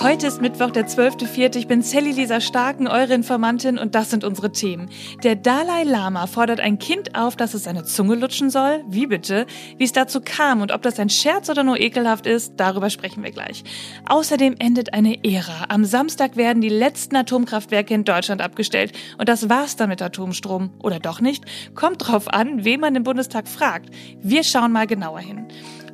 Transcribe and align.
Heute 0.00 0.28
ist 0.28 0.40
Mittwoch, 0.40 0.70
der 0.70 0.86
12.04. 0.86 1.56
Ich 1.56 1.66
bin 1.66 1.82
Sally 1.82 2.12
Lisa 2.12 2.40
Starken, 2.40 2.86
eure 2.86 3.14
Informantin 3.14 3.78
und 3.78 3.96
das 3.96 4.10
sind 4.10 4.22
unsere 4.22 4.52
Themen. 4.52 4.90
Der 5.24 5.34
Dalai 5.34 5.82
Lama 5.82 6.28
fordert 6.28 6.60
ein 6.60 6.78
Kind 6.78 7.16
auf, 7.16 7.34
dass 7.34 7.52
es 7.52 7.64
seine 7.64 7.82
Zunge 7.82 8.14
lutschen 8.14 8.48
soll. 8.48 8.84
Wie 8.86 9.08
bitte? 9.08 9.44
Wie 9.76 9.82
es 9.82 9.90
dazu 9.90 10.20
kam 10.20 10.60
und 10.60 10.70
ob 10.70 10.82
das 10.82 11.00
ein 11.00 11.10
Scherz 11.10 11.50
oder 11.50 11.64
nur 11.64 11.80
ekelhaft 11.80 12.28
ist, 12.28 12.52
darüber 12.58 12.90
sprechen 12.90 13.24
wir 13.24 13.32
gleich. 13.32 13.64
Außerdem 14.08 14.54
endet 14.60 14.94
eine 14.94 15.24
Ära. 15.24 15.64
Am 15.68 15.84
Samstag 15.84 16.36
werden 16.36 16.62
die 16.62 16.68
letzten 16.68 17.16
Atomkraftwerke 17.16 17.92
in 17.92 18.04
Deutschland 18.04 18.40
abgestellt 18.40 18.92
und 19.18 19.28
das 19.28 19.48
war's 19.48 19.74
dann 19.74 19.88
mit 19.88 20.00
Atomstrom. 20.00 20.70
Oder 20.80 21.00
doch 21.00 21.20
nicht? 21.20 21.44
Kommt 21.74 22.06
drauf 22.06 22.28
an, 22.28 22.64
wen 22.64 22.78
man 22.78 22.94
im 22.94 23.02
Bundestag 23.02 23.48
fragt. 23.48 23.90
Wir 24.22 24.44
schauen 24.44 24.70
mal 24.70 24.86
genauer 24.86 25.18
hin. 25.18 25.48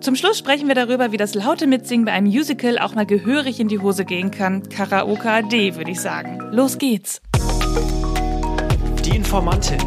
Zum 0.05 0.17
Schluss 0.17 0.37
sprechen 0.37 0.69
wir 0.69 0.75
darüber, 0.75 1.13
wie 1.13 1.17
das 1.17 1.33
laute 1.33 1.67
Mitsingen 1.67 2.05
bei 2.05 2.13
einem 2.13 2.27
Musical 2.27 2.79
auch 2.79 2.95
mal 2.95 3.07
gehörig 3.07 3.59
in 3.59 3.69
die 3.69 3.79
Hose 3.79 4.05
gehen 4.05 4.31
kann. 4.31 4.69
Karaoke 4.69 5.31
AD, 5.31 5.77
würde 5.77 5.93
ich 5.93 5.99
sagen. 5.99 6.41
Los 6.53 6.77
geht's. 6.77 7.23
Die 9.03 9.17
Informantin. 9.17 9.79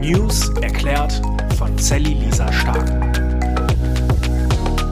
News 0.00 0.48
erklärt 0.62 1.20
von 1.58 1.76
Sally 1.76 2.14
Lisa 2.14 2.50
Stark. 2.50 3.27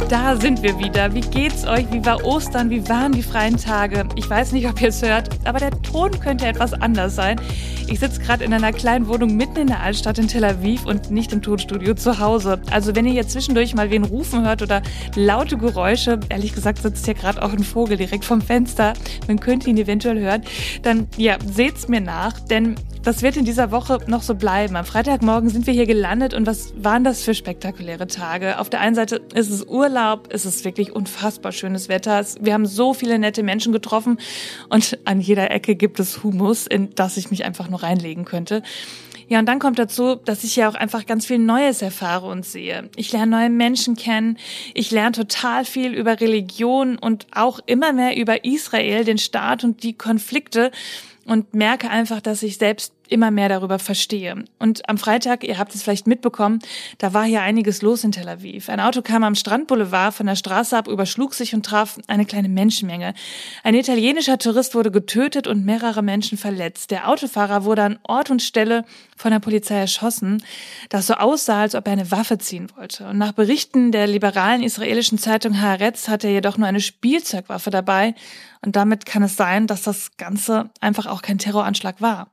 Da 0.09 0.37
sind 0.37 0.63
wir 0.63 0.79
wieder. 0.79 1.13
Wie 1.15 1.21
geht's 1.21 1.67
euch? 1.67 1.91
Wie 1.91 2.05
war 2.05 2.25
Ostern? 2.25 2.71
Wie 2.71 2.89
waren 2.89 3.11
die 3.11 3.25
freien 3.25 3.57
Tage? 3.57 4.05
Ich 4.15 4.31
weiß 4.31 4.53
nicht, 4.53 4.69
ob 4.69 4.81
ihr 4.81 4.91
es 4.91 5.03
hört, 5.03 5.31
aber 5.45 5.59
der 5.59 5.73
Ton 5.83 6.21
könnte 6.21 6.47
etwas 6.47 6.75
anders 6.75 7.17
sein. 7.17 7.41
Ich 7.89 7.99
sitze 7.99 8.21
gerade 8.21 8.45
in 8.45 8.53
einer 8.53 8.73
kleinen 8.73 9.09
Wohnung 9.09 9.37
mitten 9.37 9.57
in 9.57 9.67
der 9.67 9.81
Altstadt 9.81 10.19
in 10.19 10.29
Tel 10.29 10.45
Aviv 10.45 10.87
und 10.87 11.11
nicht 11.11 11.33
im 11.33 11.43
Tonstudio 11.43 11.95
zu 11.95 12.21
Hause. 12.21 12.61
Also 12.71 12.95
wenn 12.95 13.05
ihr 13.05 13.15
jetzt 13.15 13.33
zwischendurch 13.33 13.75
mal 13.75 13.91
wen 13.91 14.05
rufen 14.05 14.45
hört 14.45 14.63
oder 14.63 14.81
laute 15.17 15.57
Geräusche, 15.57 16.21
ehrlich 16.29 16.55
gesagt 16.55 16.83
sitzt 16.83 17.05
hier 17.05 17.15
gerade 17.15 17.43
auch 17.43 17.53
ein 17.53 17.65
Vogel 17.65 17.97
direkt 17.97 18.25
vom 18.25 18.41
Fenster, 18.41 18.93
man 19.27 19.41
könnte 19.41 19.69
ihn 19.69 19.77
eventuell 19.77 20.21
hören, 20.21 20.43
dann 20.83 21.09
ja, 21.17 21.37
seht's 21.45 21.89
mir 21.89 22.01
nach, 22.01 22.39
denn 22.39 22.77
das 23.07 23.23
wird 23.23 23.37
in 23.37 23.45
dieser 23.45 23.71
Woche 23.71 24.01
noch 24.09 24.23
so 24.23 24.35
bleiben. 24.35 24.75
Am 24.75 24.85
Freitagmorgen 24.85 25.49
sind 25.49 25.69
wir 25.69 25.73
hier 25.73 25.87
gelandet 25.87 26.35
und 26.35 26.45
was 26.45 26.75
waren 26.77 27.05
das 27.05 27.23
für 27.23 27.35
spektakuläre 27.35 28.09
Tage? 28.09 28.59
Auf 28.59 28.69
der 28.69 28.81
einen 28.81 28.97
Seite 28.97 29.23
ist 29.33 29.49
es 29.49 29.65
Urlaub, 29.65 30.33
ist 30.33 30.45
es 30.45 30.65
wirklich 30.65 30.91
unfassbar 30.91 31.53
schönes 31.53 31.89
Wetter. 31.89 32.27
Wir 32.41 32.53
haben 32.53 32.67
so 32.67 32.95
viele 32.95 33.21
nette 33.21 33.45
Menschen 33.45 33.73
getroffen 33.73 34.19
und 34.71 34.99
an 35.05 35.21
jeder 35.21 35.53
Ecke 35.53 35.77
gibt 35.77 36.01
es 36.01 36.25
Humus, 36.25 36.67
in 36.67 36.97
das 36.97 37.17
ich 37.17 37.31
mich 37.31 37.45
einfach 37.45 37.69
nur 37.71 37.85
reinlegen 37.85 38.25
könnte. 38.25 38.65
Ja, 39.29 39.39
und 39.39 39.47
dann 39.47 39.61
kommt 39.61 39.79
dazu, 39.79 40.17
dass 40.17 40.43
ich 40.43 40.57
ja 40.57 40.69
auch 40.69 40.75
einfach 40.75 41.07
ganz 41.07 41.27
viel 41.27 41.39
Neues 41.39 41.83
erfahre 41.83 42.27
und 42.27 42.45
sehe. 42.45 42.91
Ich 42.97 43.13
lerne 43.13 43.31
neue 43.31 43.51
Menschen 43.51 43.95
kennen. 43.95 44.37
Ich 44.75 44.91
lerne 44.91 45.13
total 45.13 45.65
viel 45.65 45.95
über 45.95 46.21
Religion 46.21 46.99
und 46.99 47.29
auch 47.31 47.61
immer 47.67 47.93
mehr 47.93 48.17
über 48.17 48.45
Israel, 48.45 49.05
den 49.05 49.19
Staat 49.19 49.63
und 49.63 49.85
die 49.85 49.93
Konflikte 49.93 50.73
und 51.27 51.55
merke 51.55 51.91
einfach, 51.91 52.21
dass 52.21 52.43
ich 52.43 52.57
selbst 52.57 52.93
immer 53.11 53.31
mehr 53.31 53.49
darüber 53.49 53.79
verstehe. 53.79 54.45
Und 54.59 54.89
am 54.89 54.99
Freitag, 54.99 55.45
ihr 55.45 55.59
habt 55.59 55.75
es 55.75 55.83
vielleicht 55.83 56.07
mitbekommen, 56.07 56.61
da 56.99 57.15
war 57.15 57.25
hier 57.25 57.43
einiges 57.43 57.83
los 57.83 58.05
in 58.05 58.13
Tel 58.13 58.29
Aviv. 58.29 58.69
Ein 58.69 58.81
Auto 58.81 59.03
kam 59.03 59.25
am 59.25 59.35
Strandboulevard 59.35 60.15
von 60.15 60.27
der 60.27 60.37
Straße 60.37 60.77
ab, 60.77 60.89
überschlug 60.89 61.35
sich 61.35 61.55
und 61.55 61.65
traf 61.65 61.99
eine 62.07 62.25
kleine 62.25 62.49
Menschenmenge. 62.49 63.15
Ein 63.63 63.75
italienischer 63.75 64.39
Tourist 64.39 64.75
wurde 64.75 64.91
getötet 64.91 65.47
und 65.47 65.65
mehrere 65.65 66.03
Menschen 66.03 66.39
verletzt. 66.39 66.91
Der 66.91 67.09
Autofahrer 67.09 67.65
wurde 67.65 67.83
an 67.83 67.99
Ort 68.03 68.31
und 68.31 68.43
Stelle 68.43 68.85
von 69.17 69.31
der 69.31 69.41
Polizei 69.41 69.77
erschossen, 69.77 70.43
das 70.89 71.07
so 71.07 71.15
aussah, 71.15 71.63
als 71.63 71.75
ob 71.75 71.87
er 71.87 71.95
eine 71.95 72.11
Waffe 72.11 72.39
ziehen 72.39 72.69
wollte. 72.77 73.07
Und 73.07 73.19
nach 73.19 73.33
Berichten 73.33 73.93
der 73.93 74.07
liberalen 74.07 74.63
israelischen 74.63 75.19
Zeitung 75.19 75.61
Haaretz 75.61 76.09
hatte 76.09 76.27
er 76.27 76.35
jedoch 76.35 76.59
nur 76.59 76.69
eine 76.69 76.81
Spielzeugwaffe 76.81 77.71
dabei. 77.71 78.15
Und 78.67 78.75
damit 78.75 79.07
kann 79.07 79.23
es 79.23 79.37
sein, 79.37 79.69
dass 79.69 79.83
das 79.83 80.17
Ganze 80.17 80.71
einfach 80.81 81.07
auch 81.07 81.23
kein 81.23 81.39
Terroranschlag 81.39 82.03
war. 82.03 82.29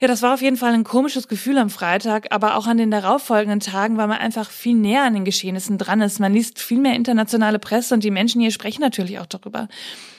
Ja, 0.00 0.08
das 0.08 0.20
war 0.20 0.34
auf 0.34 0.42
jeden 0.42 0.56
Fall 0.56 0.74
ein 0.74 0.84
komisches 0.84 1.28
Gefühl 1.28 1.56
am 1.56 1.70
Freitag, 1.70 2.26
aber 2.30 2.56
auch 2.56 2.66
an 2.66 2.76
den 2.76 2.90
darauffolgenden 2.90 3.60
Tagen, 3.60 3.96
weil 3.96 4.08
man 4.08 4.18
einfach 4.18 4.50
viel 4.50 4.74
näher 4.74 5.04
an 5.04 5.14
den 5.14 5.24
Geschehnissen 5.24 5.78
dran 5.78 6.00
ist. 6.00 6.18
Man 6.18 6.34
liest 6.34 6.58
viel 6.58 6.80
mehr 6.80 6.94
internationale 6.94 7.58
Presse 7.58 7.94
und 7.94 8.02
die 8.04 8.10
Menschen 8.10 8.40
hier 8.40 8.50
sprechen 8.50 8.82
natürlich 8.82 9.20
auch 9.20 9.26
darüber. 9.26 9.68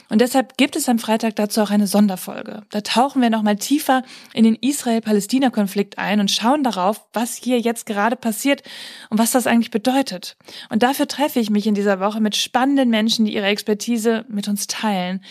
Und 0.10 0.22
deshalb 0.22 0.58
gibt 0.58 0.76
es 0.76 0.88
am 0.88 1.00
Freitag 1.00 1.36
dazu 1.36 1.62
auch 1.62 1.70
eine 1.70 1.88
Sonderfolge. 1.88 2.64
Da 2.72 2.82
tauchen 2.82 3.22
wir 3.22 3.30
nochmal 3.30 3.58
tiefer 3.58 4.04
in 4.34 4.44
den 4.44 4.56
Israel-Palästina-Konflikt 4.56 5.98
ein 5.98 6.20
und 6.20 6.32
schauen 6.32 6.64
darauf, 6.64 7.06
was 7.14 7.36
hier 7.36 7.60
jetzt 7.60 7.86
gerade 7.86 8.16
passiert 8.16 8.64
und 9.10 9.18
was 9.18 9.32
das 9.32 9.48
eigentlich 9.48 9.72
bedeutet. 9.72 10.38
Und 10.70 10.84
dafür 10.84 11.08
treffe 11.08 11.40
ich 11.40 11.50
mich 11.50 11.68
in 11.68 11.76
dieser 11.76 12.00
Woche 12.00 12.22
mit 12.22 12.36
spannenden 12.36 12.90
Menschen, 12.90 13.26
die 13.26 13.34
ihre 13.34 13.48
Expertise 13.48 14.26
mit 14.30 14.48
uns 14.48 14.68
teilen. 14.68 15.22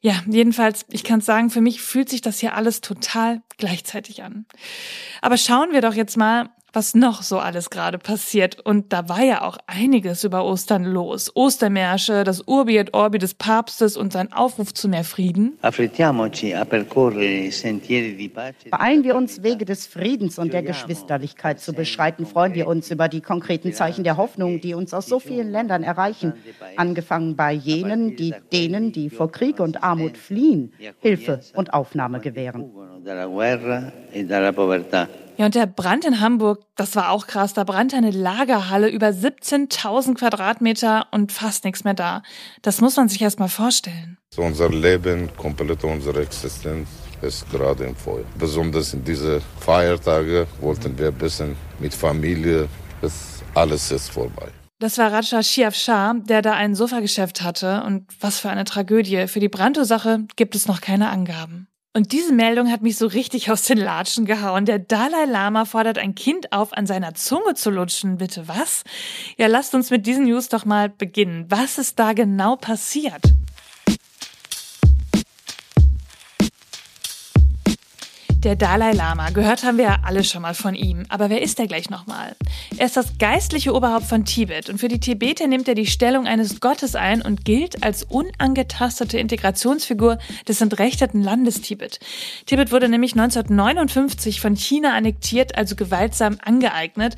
Ja, 0.00 0.22
jedenfalls, 0.26 0.84
ich 0.90 1.02
kann 1.02 1.22
sagen, 1.22 1.48
für 1.48 1.62
mich 1.62 1.80
fühlt 1.80 2.10
sich 2.10 2.20
das 2.20 2.38
hier 2.38 2.54
alles 2.54 2.82
total 2.82 3.40
gleichzeitig 3.56 4.22
an. 4.22 4.44
Aber 5.22 5.38
schauen 5.38 5.72
wir 5.72 5.80
doch 5.80 5.94
jetzt 5.94 6.16
mal, 6.16 6.50
was 6.74 6.94
noch 6.94 7.22
so 7.22 7.38
alles 7.38 7.70
gerade 7.70 7.98
passiert. 7.98 8.60
Und 8.60 8.92
da 8.92 9.08
war 9.08 9.22
ja 9.22 9.42
auch 9.42 9.58
einiges 9.66 10.24
über 10.24 10.44
Ostern 10.44 10.84
los. 10.84 11.30
Ostermärsche, 11.34 12.24
das 12.24 12.42
Urbi 12.42 12.76
et 12.76 12.94
Orbi 12.94 13.18
des 13.18 13.34
Papstes 13.34 13.96
und 13.96 14.12
sein 14.12 14.32
Aufruf 14.32 14.74
zu 14.74 14.88
mehr 14.88 15.04
Frieden. 15.04 15.56
Beeilen 18.70 19.04
wir 19.04 19.14
uns, 19.16 19.42
Wege 19.42 19.64
des 19.64 19.86
Friedens 19.86 20.38
und 20.38 20.52
der 20.52 20.62
Geschwisterlichkeit 20.62 21.60
zu 21.60 21.72
beschreiten. 21.72 22.26
Freuen 22.26 22.54
wir 22.54 22.66
uns 22.66 22.90
über 22.90 23.08
die 23.08 23.20
konkreten 23.20 23.72
Zeichen 23.72 24.04
der 24.04 24.16
Hoffnung, 24.16 24.60
die 24.60 24.74
uns 24.74 24.92
aus 24.92 25.06
so 25.06 25.20
vielen 25.20 25.50
Ländern 25.50 25.82
erreichen. 25.82 26.34
Angefangen 26.76 27.36
bei 27.36 27.52
jenen, 27.52 28.16
die 28.16 28.34
denen, 28.52 28.92
die 28.92 29.10
vor 29.10 29.30
Krieg 29.30 29.60
und 29.60 29.82
Armut 29.82 30.16
fliehen, 30.16 30.72
Hilfe 31.00 31.40
und 31.54 31.72
Aufnahme 31.72 32.20
gewähren. 32.20 32.70
Ja, 35.36 35.46
und 35.46 35.54
der 35.56 35.66
Brand 35.66 36.04
in 36.04 36.20
Hamburg, 36.20 36.60
das 36.76 36.94
war 36.94 37.10
auch 37.10 37.26
krass. 37.26 37.54
Da 37.54 37.64
brannte 37.64 37.96
eine 37.96 38.12
Lagerhalle 38.12 38.88
über 38.88 39.08
17.000 39.08 40.14
Quadratmeter 40.14 41.08
und 41.10 41.32
fast 41.32 41.64
nichts 41.64 41.82
mehr 41.82 41.94
da. 41.94 42.22
Das 42.62 42.80
muss 42.80 42.96
man 42.96 43.08
sich 43.08 43.20
erst 43.20 43.40
mal 43.40 43.48
vorstellen. 43.48 44.16
Unser 44.36 44.68
Leben, 44.70 45.28
komplett 45.36 45.82
unsere 45.82 46.22
Existenz 46.22 46.88
ist 47.20 47.50
gerade 47.50 47.84
im 47.84 47.96
Feuer. 47.96 48.24
Besonders 48.38 48.94
in 48.94 49.04
diese 49.04 49.40
Feiertage 49.58 50.46
wollten 50.60 50.96
wir 50.98 51.08
ein 51.08 51.14
bisschen 51.14 51.56
mit 51.80 51.94
Familie. 51.94 52.68
Das 53.00 53.42
alles 53.54 53.90
ist 53.90 54.10
vorbei. 54.10 54.48
Das 54.78 54.98
war 54.98 55.12
Raja 55.12 55.42
Shiaf 55.42 55.74
Shah, 55.74 56.14
der 56.14 56.42
da 56.42 56.52
ein 56.52 56.74
Sofageschäft 56.74 57.42
hatte. 57.42 57.82
Und 57.84 58.06
was 58.20 58.38
für 58.38 58.50
eine 58.50 58.64
Tragödie. 58.64 59.26
Für 59.26 59.40
die 59.40 59.48
Brandursache 59.48 60.26
gibt 60.36 60.54
es 60.54 60.68
noch 60.68 60.80
keine 60.80 61.10
Angaben. 61.10 61.68
Und 61.96 62.10
diese 62.10 62.32
Meldung 62.32 62.72
hat 62.72 62.82
mich 62.82 62.96
so 62.96 63.06
richtig 63.06 63.52
aus 63.52 63.62
den 63.62 63.78
Latschen 63.78 64.24
gehauen. 64.24 64.64
Der 64.64 64.80
Dalai 64.80 65.26
Lama 65.26 65.64
fordert 65.64 65.96
ein 65.96 66.16
Kind 66.16 66.52
auf, 66.52 66.72
an 66.72 66.86
seiner 66.86 67.14
Zunge 67.14 67.54
zu 67.54 67.70
lutschen. 67.70 68.16
Bitte 68.16 68.48
was? 68.48 68.82
Ja, 69.36 69.46
lasst 69.46 69.76
uns 69.76 69.90
mit 69.90 70.04
diesen 70.04 70.24
News 70.24 70.48
doch 70.48 70.64
mal 70.64 70.88
beginnen. 70.88 71.46
Was 71.50 71.78
ist 71.78 72.00
da 72.00 72.12
genau 72.12 72.56
passiert? 72.56 73.22
Der 78.44 78.56
Dalai 78.56 78.92
Lama, 78.92 79.30
gehört 79.30 79.64
haben 79.64 79.78
wir 79.78 79.84
ja 79.86 79.98
alle 80.02 80.22
schon 80.22 80.42
mal 80.42 80.52
von 80.52 80.74
ihm. 80.74 81.06
Aber 81.08 81.30
wer 81.30 81.40
ist 81.40 81.58
er 81.58 81.66
gleich 81.66 81.88
nochmal? 81.88 82.36
Er 82.76 82.84
ist 82.84 82.94
das 82.94 83.16
geistliche 83.16 83.74
Oberhaupt 83.74 84.04
von 84.04 84.26
Tibet 84.26 84.68
und 84.68 84.76
für 84.76 84.88
die 84.88 85.00
Tibeter 85.00 85.46
nimmt 85.46 85.66
er 85.66 85.74
die 85.74 85.86
Stellung 85.86 86.26
eines 86.26 86.60
Gottes 86.60 86.94
ein 86.94 87.22
und 87.22 87.46
gilt 87.46 87.82
als 87.82 88.02
unangetastete 88.02 89.16
Integrationsfigur 89.16 90.18
des 90.46 90.60
entrechteten 90.60 91.22
Landes 91.22 91.62
Tibet. 91.62 92.00
Tibet 92.44 92.70
wurde 92.70 92.90
nämlich 92.90 93.12
1959 93.12 94.42
von 94.42 94.56
China 94.56 94.92
annektiert, 94.92 95.56
also 95.56 95.74
gewaltsam 95.74 96.36
angeeignet. 96.44 97.16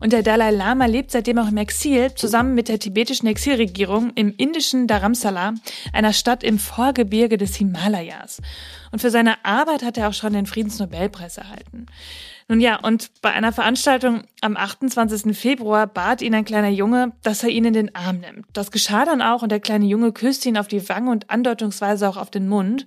Und 0.00 0.12
der 0.12 0.22
Dalai 0.22 0.50
Lama 0.50 0.86
lebt 0.86 1.12
seitdem 1.12 1.38
auch 1.38 1.48
im 1.48 1.56
Exil, 1.56 2.12
zusammen 2.14 2.54
mit 2.54 2.68
der 2.68 2.80
tibetischen 2.80 3.28
Exilregierung 3.28 4.10
im 4.16 4.34
indischen 4.36 4.88
Dharamsala, 4.88 5.54
einer 5.92 6.12
Stadt 6.12 6.42
im 6.42 6.58
Vorgebirge 6.58 7.38
des 7.38 7.54
Himalayas. 7.54 8.42
Und 8.94 9.00
für 9.00 9.10
seine 9.10 9.44
Arbeit 9.44 9.82
hat 9.82 9.98
er 9.98 10.08
auch 10.08 10.12
schon 10.12 10.34
den 10.34 10.46
Friedensnobelpreis 10.46 11.36
erhalten. 11.36 11.86
Nun 12.46 12.60
ja, 12.60 12.78
und 12.78 13.10
bei 13.22 13.32
einer 13.32 13.52
Veranstaltung 13.52 14.22
am 14.40 14.56
28. 14.56 15.36
Februar 15.36 15.88
bat 15.88 16.22
ihn 16.22 16.32
ein 16.32 16.44
kleiner 16.44 16.68
Junge, 16.68 17.10
dass 17.24 17.42
er 17.42 17.48
ihn 17.48 17.64
in 17.64 17.72
den 17.72 17.92
Arm 17.96 18.20
nimmt. 18.20 18.46
Das 18.52 18.70
geschah 18.70 19.04
dann 19.04 19.20
auch 19.20 19.42
und 19.42 19.50
der 19.50 19.58
kleine 19.58 19.86
Junge 19.86 20.12
küsste 20.12 20.48
ihn 20.48 20.56
auf 20.56 20.68
die 20.68 20.88
Wange 20.88 21.10
und 21.10 21.28
andeutungsweise 21.28 22.08
auch 22.08 22.16
auf 22.16 22.30
den 22.30 22.46
Mund. 22.46 22.86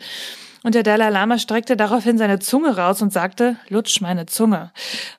Und 0.67 0.75
der 0.75 0.83
Dalai 0.83 1.11
Lama 1.11 1.39
streckte 1.39 1.77
daraufhin 1.77 2.17
seine 2.17 2.39
Zunge 2.39 2.75
raus 2.75 3.01
und 3.01 3.13
sagte, 3.13 3.55
lutsch 3.69 4.01
meine 4.01 4.25
Zunge. 4.25 4.73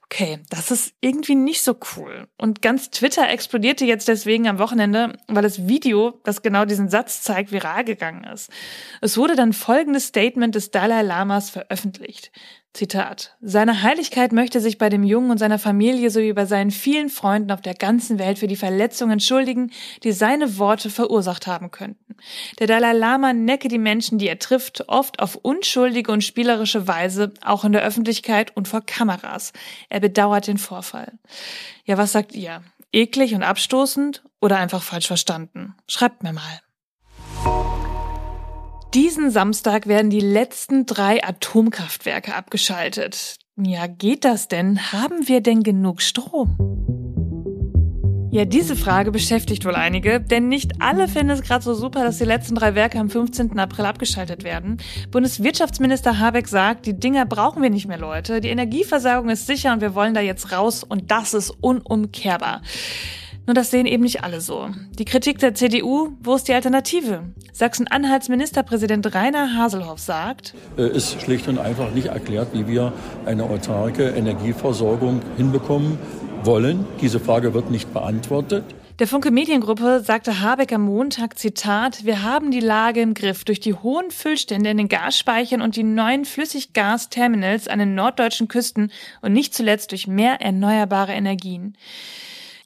Okay, 0.05 0.41
das 0.51 0.71
ist 0.71 0.93
irgendwie 1.01 1.37
nicht 1.37 1.63
so 1.63 1.75
cool. 1.97 2.29
Und 2.37 2.61
ganz 2.61 2.91
Twitter 2.91 3.31
explodierte 3.31 3.87
jetzt 3.87 4.09
deswegen 4.09 4.47
am 4.47 4.59
Wochenende, 4.59 5.17
weil 5.27 5.43
das 5.43 5.67
Video, 5.67 6.21
das 6.25 6.43
genau 6.43 6.67
diesen 6.67 6.91
Satz 6.91 7.23
zeigt, 7.23 7.51
viral 7.51 7.85
gegangen 7.85 8.25
ist. 8.25 8.51
Es 9.01 9.17
wurde 9.17 9.37
dann 9.37 9.55
folgendes 9.55 10.09
Statement 10.09 10.55
des 10.55 10.71
Dalai 10.71 11.01
Lamas 11.01 11.49
veröffentlicht. 11.49 12.31
Zitat. 12.75 13.35
Seine 13.41 13.83
Heiligkeit 13.83 14.33
möchte 14.33 14.61
sich 14.61 14.77
bei 14.77 14.91
dem 14.91 15.03
Jungen 15.03 15.31
und 15.31 15.39
seiner 15.39 15.59
Familie 15.59 16.11
sowie 16.11 16.35
bei 16.35 16.45
seinen 16.45 16.71
vielen 16.71 17.09
Freunden 17.09 17.53
auf 17.53 17.63
der 17.63 17.73
ganzen 17.73 18.19
Welt 18.19 18.39
für 18.39 18.49
die 18.49 18.57
Verletzungen 18.57 19.13
entschuldigen, 19.13 19.71
die 20.03 20.13
seine 20.13 20.59
Worte 20.59 20.91
verursacht 20.91 21.47
haben 21.47 21.71
könnten. 21.71 22.08
Der 22.59 22.67
Dalai 22.67 22.93
Lama 22.93 23.33
necke 23.33 23.69
die 23.69 23.79
Menschen, 23.79 24.19
die 24.19 24.29
er 24.29 24.39
trifft, 24.39 24.89
oft 24.89 25.21
auf 25.21 25.37
unschuldige 25.37 26.13
und 26.13 26.25
spielerische 26.25 26.87
Weise, 26.87 27.33
auch 27.43 27.65
in 27.65 27.73
der 27.73 27.83
Öffentlichkeit 27.83 28.57
und 28.57 28.69
vor 28.69 28.83
Kameras. 28.85 29.53
Er 29.89 30.01
bedauert 30.01 30.47
den 30.47 30.59
Vorfall. 30.59 31.13
Ja, 31.85 31.99
was 31.99 32.13
sagt 32.13 32.35
ihr? 32.35 32.63
Eklig 32.93 33.35
und 33.35 33.43
abstoßend 33.43 34.23
oder 34.41 34.59
einfach 34.59 34.83
falsch 34.83 35.07
verstanden? 35.07 35.75
Schreibt 35.87 36.23
mir 36.23 36.33
mal. 36.33 36.61
Diesen 38.95 39.31
Samstag 39.31 39.87
werden 39.87 40.11
die 40.11 40.21
letzten 40.21 40.87
drei 40.87 41.23
Atomkraftwerke 41.23 42.35
abgeschaltet. 42.35 43.37
Ja, 43.57 43.87
geht 43.87 44.25
das 44.25 44.49
denn? 44.49 44.93
Haben 44.93 45.29
wir 45.29 45.43
denn 45.43 45.63
genug 45.63 46.01
Strom? 46.01 46.88
Ja, 48.31 48.45
diese 48.45 48.77
Frage 48.77 49.11
beschäftigt 49.11 49.65
wohl 49.65 49.75
einige, 49.75 50.21
denn 50.21 50.49
nicht 50.49 50.83
alle 50.83 51.09
finden 51.09 51.31
es 51.31 51.41
gerade 51.41 51.65
so 51.65 51.73
super, 51.73 52.05
dass 52.05 52.19
die 52.19 52.25
letzten 52.25 52.55
drei 52.55 52.75
Werke 52.75 52.99
am 52.99 53.09
15. 53.09 53.59
April 53.59 53.87
abgeschaltet 53.87 54.45
werden. 54.45 54.77
Bundeswirtschaftsminister 55.11 56.19
Habeck 56.19 56.47
sagt, 56.47 56.85
die 56.85 56.93
Dinger 56.93 57.25
brauchen 57.25 57.63
wir 57.63 57.71
nicht 57.71 57.89
mehr, 57.89 57.97
Leute. 57.97 58.43
Die 58.43 58.51
Energieversorgung 58.51 59.31
ist 59.31 59.47
sicher 59.47 59.73
und 59.73 59.81
wir 59.81 59.95
wollen 59.95 60.13
da 60.13 60.21
jetzt 60.21 60.53
raus 60.53 60.85
und 60.85 61.11
das 61.11 61.33
ist 61.33 61.51
unumkehrbar. 61.63 62.61
Nur 63.47 63.55
das 63.55 63.71
sehen 63.71 63.87
eben 63.87 64.03
nicht 64.03 64.23
alle 64.23 64.43
so. 64.43 64.69
Die 64.99 65.07
Kritik 65.07 65.39
der 65.39 65.55
CDU, 65.55 66.11
wo 66.21 66.35
ist 66.35 66.49
die 66.49 66.53
Alternative? 66.53 67.23
Sachsen-Anhalts 67.55 68.29
Ministerpräsident 68.29 69.15
Rainer 69.15 69.57
Haselhoff 69.57 70.01
sagt, 70.01 70.55
ist 70.77 71.17
äh, 71.17 71.21
schlicht 71.21 71.49
und 71.49 71.59
einfach 71.59 71.93
nicht 71.93 72.09
erklärt, 72.09 72.49
wie 72.53 72.67
wir 72.69 72.93
eine 73.25 73.45
autarke 73.45 74.11
Energieversorgung 74.11 75.23
hinbekommen 75.39 75.97
wollen. 76.47 76.85
Diese 77.01 77.21
Frage 77.21 77.55
wird 77.55 77.71
nicht 77.71 77.93
beantwortet. 77.93 78.65
Der 78.99 79.07
Funke 79.07 79.31
Mediengruppe 79.31 80.01
sagte 80.01 80.41
Habeck 80.41 80.73
am 80.73 80.83
Montag, 80.83 81.39
Zitat, 81.39 82.05
wir 82.05 82.25
haben 82.25 82.51
die 82.51 82.59
Lage 82.59 83.01
im 83.01 83.15
Griff 83.15 83.45
durch 83.45 83.61
die 83.61 83.75
hohen 83.75 84.11
Füllstände 84.11 84.71
in 84.71 84.77
den 84.77 84.89
Gasspeichern 84.89 85.63
und 85.63 85.77
die 85.77 85.85
neuen 85.85 86.25
Flüssiggasterminals 86.25 87.69
an 87.69 87.79
den 87.79 87.95
norddeutschen 87.95 88.49
Küsten 88.49 88.91
und 89.23 89.33
nicht 89.33 89.55
zuletzt 89.55 89.93
durch 89.93 90.09
mehr 90.09 90.41
erneuerbare 90.41 91.13
Energien. 91.13 91.77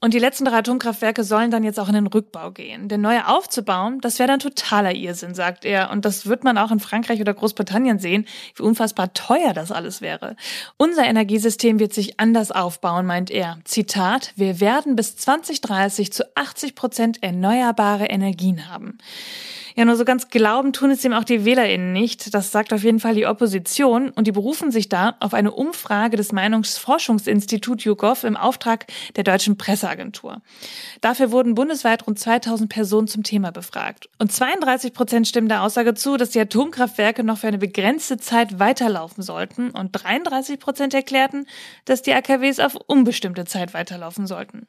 Und 0.05 0.15
die 0.15 0.19
letzten 0.19 0.47
drei 0.47 0.59
Atomkraftwerke 0.59 1.23
sollen 1.23 1.53
dann 1.53 1.63
jetzt 1.63 1.79
auch 1.79 1.87
in 1.87 1.95
den 1.95 2.09
Rückbau 2.09 2.51
gehen. 2.51 2.89
Denn 2.89 3.01
neue 3.03 3.29
aufzubauen, 3.29 4.01
das 4.01 4.19
wäre 4.19 4.27
dann 4.27 4.41
totaler 4.41 4.97
Irrsinn, 4.97 5.33
sagt 5.33 5.65
er. 5.65 5.93
Und 5.93 6.05
das 6.05 6.27
wird 6.27 6.43
man 6.43 6.59
auch 6.59 6.73
in 6.73 6.81
Frankreich 6.81 7.21
oder 7.21 7.33
Großbritannien 7.33 8.01
sehen, 8.01 8.27
wie 8.57 8.65
unfassbar 8.65 9.15
teuer 9.15 9.53
das 9.55 9.71
alles 9.71 10.01
wäre. 10.01 10.35
Unser 10.77 11.05
Energiesystem 11.05 11.79
wird 11.79 11.95
sich 11.95 12.19
anders 12.19 12.51
aufbauen, 12.51 13.07
meint 13.07 13.31
er. 13.31 13.61
Zitat, 13.63 14.33
wir 14.35 14.59
werden 14.59 14.97
bis 14.97 15.17
2030 15.19 16.13
zu 16.13 16.25
80 16.37 16.75
Prozent 16.75 17.23
erneuerbare 17.23 18.07
Energien 18.07 18.69
haben. 18.69 18.99
Ja, 19.75 19.85
nur 19.85 19.97
so 19.97 20.05
ganz 20.05 20.29
glauben 20.29 20.73
tun 20.73 20.91
es 20.91 21.05
ihm 21.05 21.13
auch 21.13 21.25
die 21.25 21.45
WählerInnen 21.45 21.93
nicht. 21.93 22.35
Das 22.35 22.51
sagt 22.53 22.73
auf 22.73 22.83
jeden 22.85 23.01
Fall 23.01 23.15
die 23.15 23.27
Opposition. 23.27 24.11
Und 24.11 24.27
die 24.27 24.33
berufen 24.33 24.71
sich 24.71 24.89
da 24.89 25.17
auf 25.21 25.35
eine 25.35 25.51
Umfrage 25.51 26.17
des 26.17 26.33
Meinungsforschungsinstituts 26.33 27.85
YouGov 27.85 28.25
im 28.25 28.37
Auftrag 28.37 28.87
der 29.17 29.25
Deutschen 29.25 29.57
Presseagentur. 29.57 30.43
Dafür 31.01 31.31
wurden 31.31 31.55
bundesweit 31.55 32.07
rund 32.07 32.19
2000 32.19 32.71
Personen 32.71 33.09
zum 33.09 33.23
Thema 33.23 33.51
befragt. 33.51 34.09
Und 34.19 34.33
32 34.33 34.93
Prozent 34.93 35.29
stimmen 35.29 35.49
der 35.49 35.63
Aussage 35.63 35.95
zu, 35.95 36.17
dass 36.17 36.31
die 36.31 36.41
Atomkraftwerke 36.41 37.25
noch 37.25 37.39
für 37.39 37.49
eine 37.49 37.59
begrenzte 37.59 38.19
Zeit 38.19 38.59
weiterlaufen 38.59 39.23
sollten. 39.23 39.71
Und 39.71 39.93
33 39.93 40.59
Prozent 40.59 40.95
erklärten, 40.95 41.47
dass 41.85 42.03
die 42.03 42.13
AKWs 42.13 42.61
auf 42.61 42.77
unbestimmte 42.87 43.45
Zeit 43.45 43.75
weiterlaufen 43.75 44.27
sollten. 44.27 44.67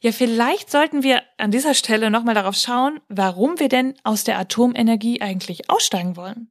Ja, 0.00 0.12
vielleicht 0.12 0.70
sollten 0.70 1.02
wir 1.02 1.22
an 1.38 1.50
dieser 1.50 1.74
Stelle 1.74 2.10
nochmal 2.10 2.34
darauf 2.34 2.56
schauen, 2.56 3.00
warum 3.08 3.58
wir 3.58 3.68
denn 3.68 3.94
aus 4.04 4.24
der 4.24 4.38
Atomenergie 4.38 5.20
eigentlich 5.20 5.70
aussteigen 5.70 6.16
wollen. 6.16 6.48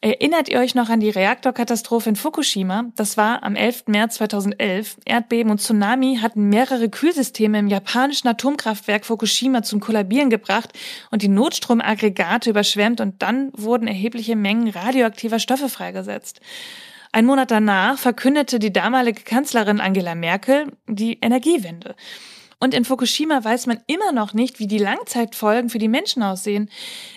Erinnert 0.00 0.50
ihr 0.50 0.58
euch 0.58 0.74
noch 0.74 0.90
an 0.90 1.00
die 1.00 1.08
Reaktorkatastrophe 1.08 2.10
in 2.10 2.16
Fukushima? 2.16 2.90
Das 2.94 3.16
war 3.16 3.42
am 3.42 3.56
11. 3.56 3.84
März 3.86 4.16
2011. 4.16 4.98
Erdbeben 5.06 5.50
und 5.50 5.62
Tsunami 5.62 6.18
hatten 6.20 6.50
mehrere 6.50 6.90
Kühlsysteme 6.90 7.58
im 7.58 7.68
japanischen 7.68 8.28
Atomkraftwerk 8.28 9.06
Fukushima 9.06 9.62
zum 9.62 9.80
Kollabieren 9.80 10.28
gebracht 10.28 10.74
und 11.10 11.22
die 11.22 11.28
Notstromaggregate 11.28 12.50
überschwemmt 12.50 13.00
und 13.00 13.22
dann 13.22 13.50
wurden 13.54 13.88
erhebliche 13.88 14.36
Mengen 14.36 14.68
radioaktiver 14.68 15.38
Stoffe 15.38 15.70
freigesetzt. 15.70 16.42
Ein 17.12 17.24
Monat 17.24 17.50
danach 17.50 17.96
verkündete 17.96 18.58
die 18.58 18.74
damalige 18.74 19.22
Kanzlerin 19.22 19.80
Angela 19.80 20.14
Merkel 20.14 20.66
die 20.86 21.18
Energiewende. 21.22 21.94
Und 22.64 22.72
in 22.72 22.86
Fukushima 22.86 23.44
weiß 23.44 23.66
man 23.66 23.80
immer 23.88 24.10
noch 24.12 24.32
nicht, 24.32 24.58
wie 24.58 24.66
die 24.66 24.78
Langzeitfolgen 24.78 25.68
für 25.68 25.76
die 25.76 25.86
Menschen 25.86 26.22
aussehen. 26.22 26.70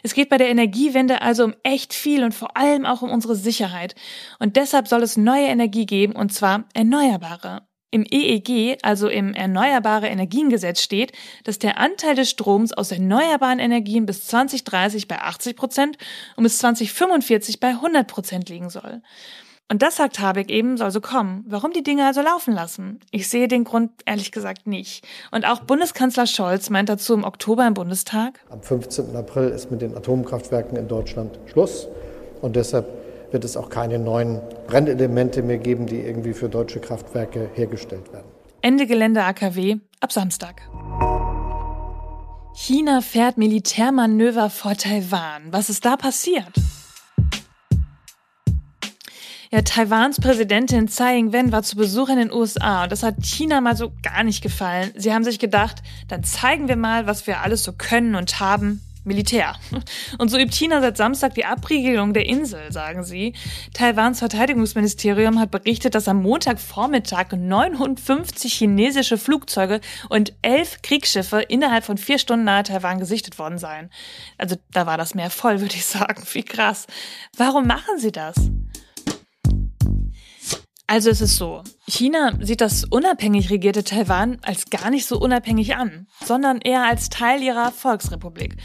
Es 0.03 0.13
geht 0.13 0.27
bei 0.27 0.37
der 0.37 0.49
Energiewende 0.49 1.21
also 1.21 1.45
um 1.45 1.55
echt 1.63 1.93
viel 1.93 2.25
und 2.25 2.35
vor 2.35 2.57
allem 2.57 2.85
auch 2.85 3.01
um 3.01 3.09
unsere 3.09 3.37
Sicherheit. 3.37 3.95
Und 4.39 4.57
deshalb 4.57 4.89
soll 4.89 5.03
es 5.03 5.15
neue 5.15 5.47
Energie 5.47 5.85
geben, 5.85 6.17
und 6.17 6.33
zwar 6.33 6.65
erneuerbare. 6.73 7.61
Im 7.91 8.03
EEG, 8.03 8.79
also 8.81 9.07
im 9.07 9.33
Erneuerbare 9.33 10.07
Energiengesetz 10.07 10.81
steht, 10.81 11.13
dass 11.45 11.59
der 11.59 11.77
Anteil 11.77 12.15
des 12.15 12.29
Stroms 12.29 12.73
aus 12.73 12.91
erneuerbaren 12.91 13.59
Energien 13.59 14.05
bis 14.05 14.27
2030 14.27 15.07
bei 15.07 15.21
80 15.21 15.55
Prozent 15.55 15.97
und 16.35 16.43
bis 16.43 16.57
2045 16.57 17.61
bei 17.61 17.69
100 17.69 18.05
Prozent 18.05 18.49
liegen 18.49 18.69
soll. 18.69 19.01
Und 19.69 19.81
das 19.81 19.97
sagt 19.97 20.19
Habeck 20.19 20.49
eben, 20.49 20.77
soll 20.77 20.91
so 20.91 21.01
kommen. 21.01 21.43
Warum 21.47 21.73
die 21.73 21.83
Dinge 21.83 22.05
also 22.05 22.21
laufen 22.21 22.53
lassen? 22.53 23.01
Ich 23.11 23.27
sehe 23.27 23.49
den 23.49 23.65
Grund 23.65 23.91
ehrlich 24.05 24.31
gesagt 24.31 24.65
nicht. 24.65 25.05
Und 25.31 25.45
auch 25.45 25.59
Bundeskanzler 25.59 26.25
Scholz 26.25 26.69
meint 26.69 26.87
dazu 26.87 27.13
im 27.13 27.25
Oktober 27.25 27.67
im 27.67 27.73
Bundestag. 27.73 28.39
Am 28.49 28.61
15. 28.61 29.13
April 29.15 29.49
ist 29.49 29.69
mit 29.69 29.81
den 29.81 29.95
Atomkraftwerken 29.95 30.77
in 30.77 30.87
Deutschland 30.87 31.37
Schluss. 31.47 31.87
Und 32.41 32.55
deshalb 32.55 32.87
wird 33.31 33.43
es 33.43 33.57
auch 33.57 33.69
keine 33.69 33.99
neuen 33.99 34.39
Brennelemente 34.67 35.41
mehr 35.41 35.57
geben, 35.57 35.85
die 35.85 35.99
irgendwie 35.99 36.33
für 36.33 36.47
deutsche 36.47 36.79
Kraftwerke 36.79 37.49
hergestellt 37.53 38.13
werden. 38.13 38.27
Ende 38.61 38.87
Gelände 38.87 39.23
AKW 39.23 39.77
ab 39.99 40.13
Samstag. 40.13 40.61
China 42.53 43.01
fährt 43.01 43.37
Militärmanöver 43.37 44.49
vor 44.49 44.75
Taiwan. 44.75 45.51
Was 45.51 45.69
ist 45.69 45.83
da 45.83 45.97
passiert? 45.97 46.53
Ja, 49.49 49.61
Taiwans 49.61 50.19
Präsidentin 50.19 50.89
Tsai 50.89 51.17
Ing-wen 51.19 51.53
war 51.53 51.63
zu 51.63 51.77
Besuch 51.77 52.09
in 52.09 52.17
den 52.17 52.33
USA 52.33 52.83
und 52.83 52.91
das 52.91 53.01
hat 53.01 53.15
China 53.23 53.61
mal 53.61 53.77
so 53.77 53.93
gar 54.03 54.23
nicht 54.25 54.43
gefallen. 54.43 54.91
Sie 54.97 55.13
haben 55.13 55.23
sich 55.23 55.39
gedacht, 55.39 55.81
dann 56.09 56.25
zeigen 56.25 56.67
wir 56.67 56.75
mal, 56.75 57.07
was 57.07 57.27
wir 57.27 57.39
alles 57.39 57.63
so 57.63 57.71
können 57.71 58.15
und 58.15 58.41
haben. 58.41 58.81
Militär. 59.05 59.55
Und 60.17 60.29
so 60.29 60.37
übt 60.37 60.53
China 60.53 60.81
seit 60.81 60.97
Samstag 60.97 61.33
die 61.33 61.45
Abriegelung 61.45 62.13
der 62.13 62.25
Insel, 62.25 62.73
sagen 62.73 63.05
sie. 63.05 63.33
Taiwans 63.73 64.19
Verteidigungsministerium 64.19 65.39
hat 65.39 65.49
berichtet, 65.49 65.95
dass 65.95 66.09
am 66.09 66.21
Montagvormittag 66.21 67.31
950 67.31 68.53
chinesische 68.53 69.17
Flugzeuge 69.17 69.79
und 70.09 70.33
elf 70.41 70.81
Kriegsschiffe 70.81 71.39
innerhalb 71.39 71.85
von 71.85 71.97
vier 71.97 72.19
Stunden 72.19 72.43
nahe 72.43 72.63
Taiwan 72.63 72.99
gesichtet 72.99 73.39
worden 73.39 73.59
seien. 73.59 73.89
Also 74.37 74.57
da 74.71 74.85
war 74.85 74.97
das 74.97 75.15
Meer 75.15 75.29
voll, 75.29 75.61
würde 75.61 75.75
ich 75.75 75.85
sagen. 75.85 76.23
Wie 76.33 76.43
krass. 76.43 76.85
Warum 77.37 77.65
machen 77.65 77.97
sie 77.99 78.11
das? 78.11 78.35
Also 80.89 81.09
es 81.09 81.19
ist 81.19 81.35
so, 81.35 81.63
China 81.85 82.31
sieht 82.39 82.61
das 82.61 82.85
unabhängig 82.85 83.49
regierte 83.49 83.83
Taiwan 83.83 84.37
als 84.41 84.69
gar 84.69 84.89
nicht 84.89 85.05
so 85.05 85.19
unabhängig 85.19 85.75
an, 85.75 86.07
sondern 86.23 86.59
eher 86.61 86.83
als 86.85 87.09
Teil 87.09 87.43
ihrer 87.43 87.73
Volksrepublik. 87.73 88.55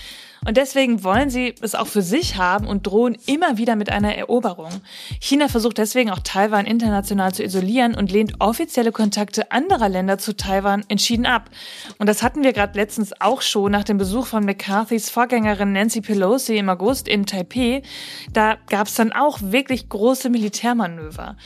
Und 0.44 0.56
deswegen 0.56 1.04
wollen 1.04 1.30
sie 1.30 1.54
es 1.60 1.76
auch 1.76 1.86
für 1.86 2.02
sich 2.02 2.36
haben 2.36 2.66
und 2.66 2.86
drohen 2.86 3.16
immer 3.26 3.58
wieder 3.58 3.76
mit 3.76 3.90
einer 3.90 4.16
Eroberung. 4.16 4.72
China 5.20 5.48
versucht 5.48 5.78
deswegen 5.78 6.10
auch 6.10 6.18
Taiwan 6.18 6.66
international 6.66 7.32
zu 7.32 7.44
isolieren 7.44 7.94
und 7.94 8.10
lehnt 8.10 8.40
offizielle 8.40 8.90
Kontakte 8.90 9.52
anderer 9.52 9.88
Länder 9.88 10.18
zu 10.18 10.36
Taiwan 10.36 10.84
entschieden 10.88 11.26
ab. 11.26 11.48
Und 11.98 12.08
das 12.08 12.24
hatten 12.24 12.42
wir 12.42 12.52
gerade 12.52 12.76
letztens 12.76 13.12
auch 13.20 13.40
schon 13.40 13.70
nach 13.70 13.84
dem 13.84 13.98
Besuch 13.98 14.26
von 14.26 14.44
McCarthys 14.44 15.10
Vorgängerin 15.10 15.72
Nancy 15.72 16.00
Pelosi 16.00 16.56
im 16.56 16.68
August 16.68 17.06
in 17.06 17.24
Taipei. 17.24 17.82
Da 18.32 18.56
gab 18.68 18.88
es 18.88 18.94
dann 18.94 19.12
auch 19.12 19.38
wirklich 19.40 19.88
große 19.88 20.28
Militärmanöver. 20.28 21.36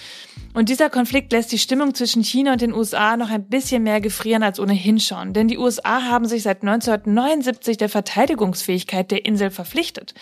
Und 0.55 0.71
dieser 0.71 0.89
Konflikt 0.89 1.33
lässt 1.33 1.53
die 1.53 1.59
Stimmung 1.59 1.95
zwischen 1.95 2.25
China 2.25 2.53
und 2.53 2.63
den 2.63 2.73
USA 2.73 3.19
noch 3.19 3.29
ein 3.29 3.45
bisschen 3.45 3.83
mehr 3.83 4.01
gefrieren 4.01 4.43
als 4.43 4.59
ohnehin 4.59 4.99
schon. 4.99 5.35
Denn 5.35 5.49
die 5.49 5.59
USA 5.59 6.05
haben 6.05 6.25
sich 6.25 6.45
seit 6.45 6.63
1979 6.63 7.77
der 7.77 7.91
Verteidigungsfähigkeit 7.91 8.86
der 8.87 9.27
Insel 9.27 9.51
verpflichtet. 9.51 10.15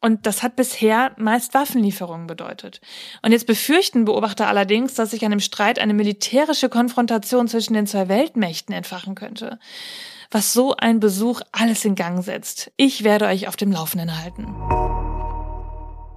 Und 0.00 0.26
das 0.26 0.42
hat 0.42 0.56
bisher 0.56 1.12
meist 1.16 1.54
Waffenlieferungen 1.54 2.26
bedeutet. 2.26 2.80
Und 3.22 3.32
jetzt 3.32 3.46
befürchten 3.46 4.04
Beobachter 4.04 4.46
allerdings, 4.46 4.94
dass 4.94 5.10
sich 5.10 5.24
an 5.24 5.30
dem 5.30 5.40
Streit 5.40 5.78
eine 5.78 5.94
militärische 5.94 6.68
Konfrontation 6.68 7.48
zwischen 7.48 7.74
den 7.74 7.86
zwei 7.86 8.08
Weltmächten 8.08 8.74
entfachen 8.74 9.14
könnte. 9.14 9.58
Was 10.30 10.52
so 10.52 10.76
ein 10.76 11.00
Besuch 11.00 11.40
alles 11.50 11.84
in 11.84 11.94
Gang 11.94 12.22
setzt. 12.22 12.70
Ich 12.76 13.04
werde 13.04 13.26
euch 13.26 13.48
auf 13.48 13.56
dem 13.56 13.72
Laufenden 13.72 14.22
halten. 14.22 14.46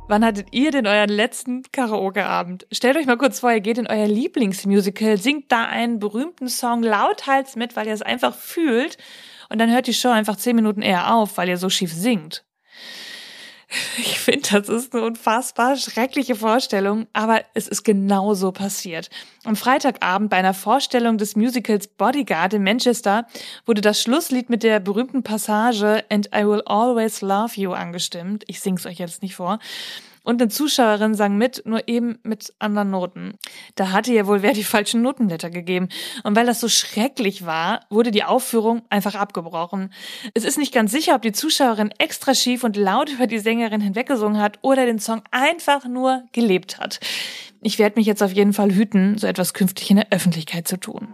Wann 0.08 0.26
hattet 0.26 0.48
ihr 0.52 0.72
denn 0.72 0.88
euren 0.88 1.10
letzten 1.10 1.64
Karaoke-Abend? 1.72 2.66
Stellt 2.72 2.98
euch 2.98 3.06
mal 3.06 3.18
kurz 3.18 3.40
vor, 3.42 3.52
ihr 3.52 3.62
geht 3.62 3.78
in 3.78 3.86
euer 3.86 4.08
Lieblingsmusical, 4.08 5.18
singt 5.18 5.52
da 5.52 5.66
einen 5.66 6.00
berühmten 6.00 6.50
Song 6.50 6.82
lauthals 6.82 7.56
mit, 7.56 7.76
weil 7.76 7.86
ihr 7.86 7.94
es 7.94 8.02
einfach 8.02 8.36
fühlt 8.36 8.98
und 9.50 9.60
dann 9.60 9.72
hört 9.72 9.88
die 9.88 9.94
Show 9.94 10.10
einfach 10.10 10.38
zehn 10.38 10.56
Minuten 10.56 10.82
eher 10.82 11.14
auf, 11.14 11.38
weil 11.38 11.50
ihr 11.50 11.58
so 11.58 11.70
schief 11.70 11.94
singt. 11.94 12.44
Ich 13.98 14.20
finde, 14.20 14.50
das 14.50 14.68
ist 14.68 14.96
eine 14.96 15.04
unfassbar 15.04 15.76
schreckliche 15.78 16.36
Vorstellung, 16.36 17.06
aber 17.14 17.44
es 17.54 17.68
ist 17.68 17.84
genauso 17.84 18.52
passiert. 18.52 19.12
Am 19.44 19.56
Freitagabend 19.56 20.32
bei 20.32 20.38
einer 20.38 20.56
Vorstellung 20.56 21.20
des 21.20 21.36
Musicals 21.36 21.88
Bodyguard 21.88 22.56
in 22.56 22.64
Manchester 22.64 23.28
wurde 23.68 23.82
das 23.82 24.02
Schlusslied 24.02 24.50
mit 24.50 24.64
der 24.64 24.80
berühmten 24.80 25.22
Passage 25.22 26.04
And 26.10 26.30
I 26.36 26.48
Will 26.48 26.64
Always 26.66 27.22
Love 27.22 27.62
You 27.62 27.74
angestimmt. 27.74 28.44
Ich 28.48 28.60
sing's 28.60 28.88
euch 28.88 28.98
jetzt 28.98 29.22
nicht 29.22 29.36
vor 29.36 29.60
und 30.24 30.42
eine 30.42 30.50
Zuschauerin 30.50 31.14
sang 31.14 31.38
mit, 31.38 31.64
nur 31.66 31.88
eben 31.88 32.20
mit 32.24 32.54
anderen 32.60 32.92
Noten. 32.92 33.34
Da 33.76 33.92
hatte 33.92 34.14
ja 34.14 34.28
wohl 34.28 34.42
wer 34.42 34.54
die 34.54 34.64
falschen 34.64 35.02
Notenblätter 35.02 35.50
gegeben. 35.50 35.90
Und 36.24 36.36
weil 36.36 36.46
das 36.46 36.60
so 36.60 36.68
schrecklich 36.68 37.46
war, 37.46 37.82
wurde 37.90 38.12
die 38.12 38.24
Aufführung 38.24 38.82
einfach 38.90 39.16
abgebrochen. 39.16 39.94
Es 40.34 40.44
ist 40.44 40.58
nicht 40.58 40.74
ganz 40.74 40.92
sicher, 40.92 41.16
ob 41.16 41.22
die 41.22 41.32
Zuschauerin 41.32 41.94
extra 41.98 42.34
schief 42.34 42.64
und 42.64 42.78
laut 42.78 43.10
über 43.10 43.28
die 43.28 43.40
Sängerin 43.40 43.82
hinweggesungen 43.82 44.42
hat 44.42 44.60
oder 44.62 44.86
den 44.86 45.00
Song 45.00 45.22
einfach 45.32 45.86
nur 45.86 46.24
gelebt 46.32 46.80
hat. 46.80 47.00
Ich 47.62 47.80
werde 47.80 48.00
mich 48.00 48.06
jetzt 48.06 48.24
auf 48.24 48.32
jeden 48.32 48.54
Fall 48.54 48.74
hüten, 48.74 49.18
so 49.18 49.28
etwas 49.28 49.54
künftig 49.54 49.90
in 49.90 49.98
der 49.98 50.08
Öffentlichkeit 50.12 50.68
zu 50.68 50.78
tun. 50.78 51.14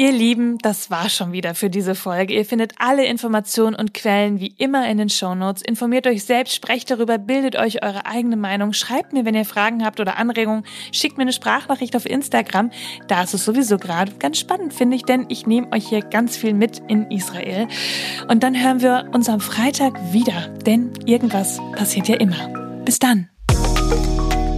Ihr 0.00 0.12
Lieben, 0.12 0.56
das 0.56 0.90
war 0.90 1.10
schon 1.10 1.32
wieder 1.32 1.54
für 1.54 1.68
diese 1.68 1.94
Folge. 1.94 2.32
Ihr 2.32 2.46
findet 2.46 2.72
alle 2.78 3.04
Informationen 3.04 3.76
und 3.76 3.92
Quellen 3.92 4.40
wie 4.40 4.54
immer 4.56 4.88
in 4.88 4.96
den 4.96 5.10
Shownotes. 5.10 5.60
Informiert 5.60 6.06
euch 6.06 6.24
selbst, 6.24 6.54
sprecht 6.54 6.90
darüber, 6.90 7.18
bildet 7.18 7.54
euch 7.56 7.84
eure 7.84 8.06
eigene 8.06 8.38
Meinung, 8.38 8.72
schreibt 8.72 9.12
mir, 9.12 9.26
wenn 9.26 9.34
ihr 9.34 9.44
Fragen 9.44 9.84
habt 9.84 10.00
oder 10.00 10.16
Anregungen, 10.16 10.64
schickt 10.90 11.18
mir 11.18 11.24
eine 11.24 11.34
Sprachnachricht 11.34 11.94
auf 11.96 12.06
Instagram. 12.06 12.70
Da 13.08 13.24
ist 13.24 13.34
es 13.34 13.44
sowieso 13.44 13.76
gerade 13.76 14.12
ganz 14.12 14.38
spannend, 14.38 14.72
finde 14.72 14.96
ich, 14.96 15.02
denn 15.02 15.26
ich 15.28 15.46
nehme 15.46 15.70
euch 15.70 15.86
hier 15.86 16.00
ganz 16.00 16.34
viel 16.34 16.54
mit 16.54 16.80
in 16.88 17.10
Israel. 17.10 17.68
Und 18.26 18.42
dann 18.42 18.58
hören 18.58 18.80
wir 18.80 19.10
uns 19.12 19.28
am 19.28 19.40
Freitag 19.40 20.00
wieder, 20.14 20.48
denn 20.64 20.92
irgendwas 21.04 21.60
passiert 21.76 22.08
ja 22.08 22.16
immer. 22.16 22.48
Bis 22.86 23.00
dann. 23.00 23.28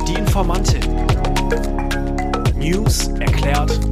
Die 0.07 0.15
Informantin. 0.15 0.83
News 2.61 3.09
erklärt 3.19 3.92